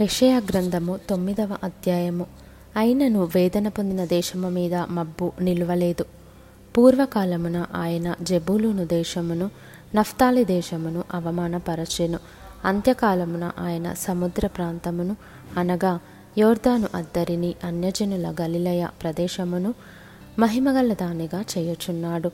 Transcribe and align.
యెషయా 0.00 0.36
గ్రంథము 0.36 0.98
తొమ్మిదవ 1.10 1.56
అధ్యాయము. 1.64 2.26
అయినను 2.76 3.24
వేదన 3.34 3.68
పొందిన 3.68 4.04
దేశము 4.04 4.48
మీద 4.48 4.74
మబ్బు 4.74 5.32
నిలువలేదు. 5.40 6.04
పూర్వకాలమున 6.76 7.66
ఆయన 7.74 8.14
జబూలును 8.22 8.86
దేశమును 8.86 9.50
నఫ్తాలి 9.94 10.44
దేశమును 10.44 11.04
అవమానపరచెను. 11.14 12.18
అంత్యకాలమున 12.64 13.50
ఆయన 13.58 13.92
సముద్ర 13.92 14.46
ప్రాంతమును 14.46 15.16
అనగా 15.56 16.00
యోర్దాను 16.38 16.88
అద్దరిని 16.94 17.54
అన్యజనుల 17.64 18.34
గలిలయ 18.40 18.86
ప్రదేశమును 19.02 19.74
మహిమగల 20.38 20.92
దానిగా 20.92 21.44
చేయుచున్నాడు. 21.58 22.30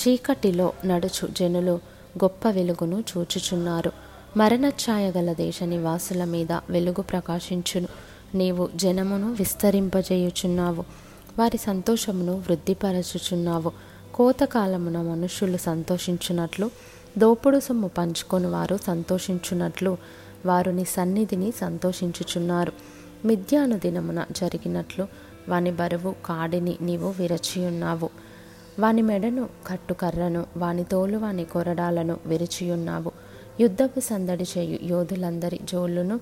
చీకటిలో 0.00 0.72
నడుచు 0.84 1.28
జనులు 1.38 1.80
గొప్ప 2.24 2.50
వెలుగును 2.50 3.04
చూచుచున్నారు. 3.16 3.92
మరణఛాయగల 4.36 5.32
దేశ 5.32 5.62
నివాసుల 5.62 6.24
మీద 6.24 6.52
వెలుగు 6.52 7.02
ప్రకాశించును. 7.02 7.88
నీవు 8.34 8.68
జనమును 8.76 9.32
విస్తరింపజేయుచున్నావు. 9.32 10.84
వారి 11.38 11.58
సంతోషమును 11.58 12.32
వృద్ధిపరచుచున్నావు. 12.32 13.72
కోతకాలమున 14.14 14.98
మనుషులు 14.98 15.56
సంతోషించున్నట్లు 15.56 16.70
దోపుడు 17.18 17.60
సొమ్ము 17.60 17.88
పంచుకొని 17.88 18.46
వారు 18.46 18.78
సంతోషించున్నట్లు 18.86 19.96
వారు 20.46 20.70
నీ 20.70 20.84
సన్నిధిని 20.84 21.52
సంతోషించుచున్నారు. 21.60 22.72
మిథ్యాను 23.24 23.78
దినమున 23.78 24.24
జరిగినట్లు 24.36 25.06
వాని 25.48 25.70
బరువు 25.70 26.14
కాడిని 26.26 26.76
నీవు 26.80 27.14
విరచియున్నావు. 27.18 28.10
వాని 28.78 29.02
మెడను 29.02 29.48
కట్టుకర్రను 29.66 30.46
వాని 30.56 30.84
తోలు 30.84 31.18
వాని 31.18 31.44
కొరడాలను 31.44 32.16
విరిచియున్నావు. 32.26 33.25
యుద్ధపు 33.60 34.00
సందడి 34.00 34.44
చేయు 34.58 34.78
యోధులందరి 34.82 35.60
జోళ్ళును 35.64 36.20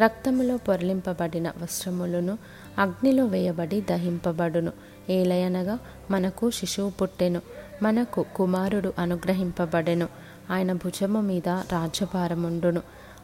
రక్తములో 0.00 0.56
పొరలింపబడిన 0.56 1.48
వస్త్రములను 1.48 2.38
అగ్నిలో 2.78 3.24
వేయబడి 3.26 3.80
దహింపబడును. 3.80 4.72
ఏలయనగా 5.10 5.78
మనకు 6.10 6.50
శిశువు 6.50 6.90
పుట్టెను 6.90 7.42
మనకు 7.82 8.24
కుమారుడు 8.36 8.92
అనుగ్రహింపబడెను. 8.98 10.08
ఆయన 10.50 10.72
భుజము 10.72 11.20
మీద 11.20 11.48
రాజ్యభారముండును. 11.48 12.82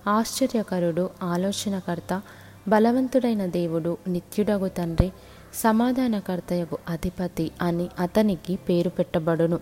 ఆశ్చర్యకరుడు 0.08 1.10
ఆలోచనకర్త 1.22 2.22
బలవంతుడైన 2.68 3.46
దేవుడు 3.46 3.96
నిత్యుడగు 4.08 4.68
తండ్రి 4.68 5.12
సమాధానకర్తయగు 5.54 6.78
అధిపతి 6.88 7.50
అని 7.62 7.88
అతనికి 7.98 8.56
పేరు 8.56 8.88
పెట్టబడును. 8.88 9.60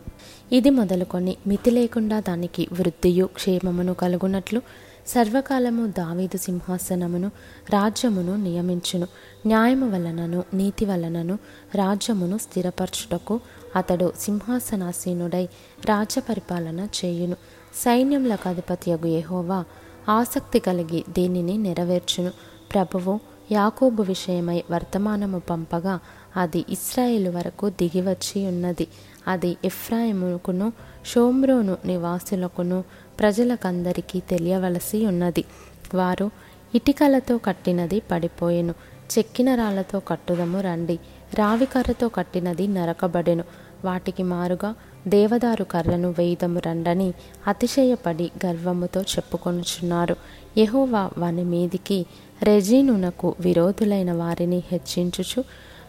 ఇది 0.53 0.71
మొదలుకొని 0.71 1.37
మితి 1.47 1.71
లేకుండా 1.71 2.21
దానికి 2.21 2.69
వృద్ధియు 2.73 3.27
క్షేమమును 3.27 3.95
కలుగునట్లు 3.95 4.63
సర్వకాలము 5.07 5.87
దావీదు 5.87 6.37
సింహాసనమును 6.37 7.31
రాజ్యమును 7.71 8.37
నియమించును. 8.37 9.07
న్యాయము 9.47 9.91
వలనను 9.91 10.45
నీతి 10.55 10.85
వలనను 10.85 11.39
రాజ్యమును 11.75 12.39
స్థిరపరచుటకు 12.39 13.41
అతడు 13.77 14.13
సింహాసనాసీనుడై 14.21 15.49
రాజ్య 15.87 16.21
పరిపాలన 16.21 16.89
చేయును. 16.99 17.37
సైన్యములకు 17.75 18.49
అధిపతియగు 18.49 19.07
ఎహోవా 19.07 19.65
ఆసక్తి 20.09 20.59
కలిగి 20.59 21.05
దీనిని 21.09 21.59
నెరవేర్చును. 21.59 22.31
ప్రభువు 22.75 23.21
యాకోబు 23.53 24.03
విషయమై 24.03 24.65
వర్తమానము 24.71 25.39
పంపగా 25.39 26.01
అది 26.37 26.65
ఇస్రాయేలు 26.69 27.31
వరకు 27.31 27.71
దిగివచ్చి 27.71 28.47
ఉన్నది. 28.47 28.89
అది 29.29 29.57
ఎఫ్రాయిముకును 29.65 30.73
షోమ్రోను 31.07 31.77
నివాసులకును 31.85 32.85
ప్రజలకందరికీ 33.19 34.21
తెలియవలసి 34.21 35.07
ఉన్నది. 35.07 35.45
వారు 35.95 36.31
ఇటికలతో 36.75 37.39
కట్టినది 37.39 38.03
పడిపోయెను. 38.11 38.75
చెక్కిన 39.19 39.55
రాళ్ళతో 39.55 40.01
కట్టుదము 40.01 40.61
రండి. 40.61 40.99
రావికర్రతో 41.35 42.09
కట్టినది 42.09 42.69
నరకబడెను. 42.69 43.45
వాటికి 43.85 44.23
మారుగా 44.23 44.75
దేవదారు 45.09 45.65
కర్రను 45.65 46.15
వేయుదము 46.19 46.61
రండని 46.67 47.13
అతిశయపడి 47.47 48.31
గర్వముతో 48.47 49.01
చెప్పుకొనుచున్నారు. 49.01 50.17
యహోవా 50.59 51.11
వాని 51.19 51.45
మీదికి 51.45 52.07
రెజీనునకు 52.43 53.35
విరోధులైన 53.41 54.13
వారిని 54.13 54.63
హెచ్చించుచు 54.67 55.45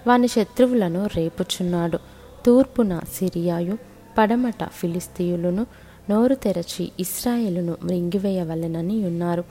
వాని 0.07 0.27
శత్రువులను 0.27 1.09
రేపుచున్నాడు. 1.17 1.99
తూర్పున 2.45 2.99
సిరియాయు 3.13 3.77
పడమట 4.17 4.63
ఫిలిస్తీయులను 4.63 5.67
నోరు 6.09 6.35
తెరచి 6.35 6.91
ఇస్రాయేలును 6.99 7.75
మృంగివేయవలెనని 7.83 9.05
ఉన్నారు. 9.05 9.43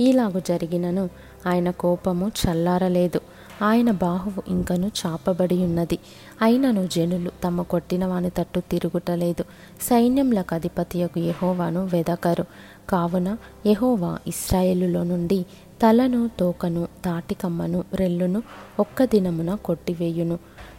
ఈలాగు 0.00 0.40
జరిగినను 0.40 1.10
ఆయన 1.46 1.70
కోపము 1.70 2.28
చల్లారలేదు. 2.28 3.20
ఆయన 3.62 3.90
బాహువు 3.90 4.42
ఇంకను 4.48 4.90
చాపబడి 5.06 5.64
ఉన్నది. 5.64 5.98
అయినను 6.42 6.86
జనులు 6.86 7.30
తమ 7.44 7.62
కొట్టిన 7.62 8.06
వాని 8.06 8.30
తట్టు 8.30 8.60
తిరుగుటలేదు. 8.60 9.44
సైన్యములకు 9.80 10.54
అధిపతియకు 10.54 11.20
యహోవాను 11.20 11.84
వెదకరు. 11.92 12.44
కావున 12.90 13.36
యహోవా 13.66 14.18
ఇస్రాయేలులో 14.26 15.02
నుండి 15.02 15.46
తలను 15.82 16.30
తోకను 16.40 16.88
తాటికమ్మను 17.04 17.84
రెల్లును 17.94 18.42
ఒక్క 18.80 19.04
దినమున 19.04 19.54
కొట్టివేయును. 19.54 20.38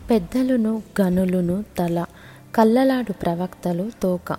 పెద్దలును 0.09 0.83
గనులును 1.01 1.63
తల 1.77 2.05
కల్లలాడు 2.55 3.11
ప్రవక్తలు 3.11 3.91
తోక. 4.03 4.37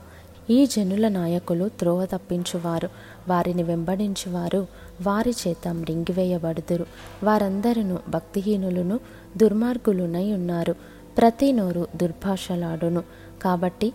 ఈ 0.50 0.66
జనుల 0.66 1.08
నాయకులు 1.08 1.68
త్రోవ 1.68 2.04
తప్పించువారు. 2.04 2.88
వారిని 3.28 3.62
వెంబడించువారు 3.62 4.66
వారి 5.02 5.34
చేత 5.48 5.68
మృంగివేయబడుదురు. 5.68 6.86
వారందరూ 7.24 7.98
భక్తిహీనులను 8.08 9.00
దుర్మార్గులునై 9.36 10.32
ఉన్నారు. 10.32 10.74
ప్రతి 11.18 11.52
నోరు 11.52 11.88
దుర్భాషలాడును. 11.96 13.02
కాబట్టి 13.42 13.92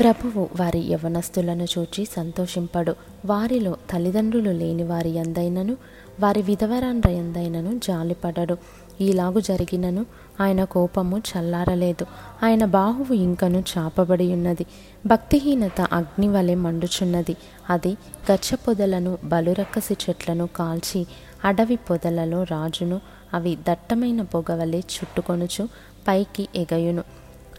ప్రభువు 0.00 0.48
వారి 0.60 0.78
యవనస్తులను 0.78 1.66
చూచి 1.78 2.04
సంతోషింపడు. 2.04 2.94
వారిలో 3.26 3.76
తల్లిదండ్రులు 3.90 4.50
లేని 4.50 4.82
వారి 4.82 5.10
ఎందైనను 5.10 5.76
వారి 6.20 6.42
విధవరాండ్ర 6.42 7.10
ఎందైనను 7.10 7.78
జాలిపడడు. 7.78 8.56
ఈలాగు 9.00 9.40
జరిగినను 9.40 10.06
ఆయన 10.40 10.64
కోపము 10.64 11.18
చల్లారలేదు. 11.18 12.06
ఆయన 12.42 12.64
బాహువు 12.64 13.12
ఇంకను 13.14 13.64
చాపబడి 13.78 14.32
ఉన్నది. 14.32 14.66
భక్తిహీనత 15.06 15.80
అగ్ని 15.80 16.28
వలె 16.28 16.54
మండుచున్నది. 16.54 17.36
అది 17.70 17.96
గచ్చ 18.32 18.54
పొదలను 18.54 19.18
బలురక్కసి 19.24 19.94
చెట్లను 19.94 20.46
కాల్చి 20.46 21.06
అడవి 21.44 21.76
పొదలలో 21.76 22.42
రాజును 22.42 23.00
అవి 23.34 23.58
దట్టమైన 23.68 24.22
పొగవలే 24.22 24.78
చుట్టుకొనుచు 24.78 25.68
పైకి 26.08 26.48
ఎగయును. 26.56 27.04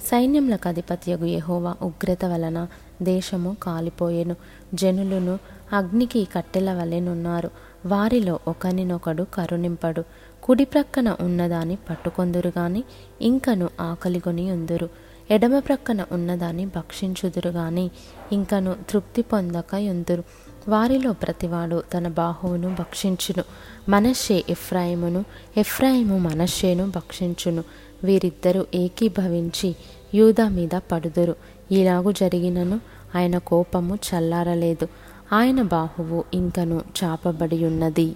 సైన్యములకు 0.05 0.67
అధిపత్యగు 0.67 1.25
యహోవా 1.25 1.75
ఉగ్రత 1.81 2.25
వలన 2.25 2.67
దేశము 3.01 3.57
కాలిపోయెను. 3.63 4.35
జనులను 4.73 5.39
అగ్నికి 5.73 6.27
కట్టెల 6.35 6.73
వలెనున్నారు 6.73 7.49
వారిలో 7.85 8.39
ఒకనినొకడు 8.47 9.25
కరుణింపడు. 9.33 10.03
కుడి 10.43 10.65
ప్రక్కన 10.65 11.15
ఉన్నదాని 11.19 11.77
పట్టుకొందురు 11.89 12.51
గాని 12.57 12.83
ఇంకను 13.21 13.69
ఆకలిగొని 13.81 14.51
ఉందురు. 14.51 14.89
ఎడమ 15.31 15.59
ప్రక్కన 15.59 16.05
ఉన్నదాన్ని 16.11 16.65
భక్షించుదురు 16.65 17.49
గాని 17.49 17.91
ఇంకను 18.31 18.75
తృప్తి 18.89 19.21
పొందక 19.21 19.75
ఉందురు 19.75 20.23
వారిలో 20.67 21.13
ప్రతివాడు 21.13 21.83
తన 21.93 22.07
బాహువును 22.07 22.75
భక్షించును. 22.79 23.43
మనషే 23.89 24.43
ఎఫ్రాయిమును 24.49 25.25
ఎఫ్రాయిము 25.57 26.17
మనషేను 26.17 26.89
భక్షించును. 26.89 27.63
వీరిద్దరూ 28.03 28.65
ఏకీభవించి 28.75 29.75
యూదా 30.15 30.49
మీద 30.49 30.79
పడుదురు. 30.91 31.35
ఇలాగు 31.71 32.11
జరిగినను 32.11 32.79
ఆయన 33.15 33.37
కోపము 33.37 33.95
చల్లారలేదు. 33.95 34.87
ఆయన 35.33 35.61
బాహువు 35.61 36.23
ఇంకను 36.33 36.81
చాపబడి 37.03 37.65
ఉన్నది 37.65 38.15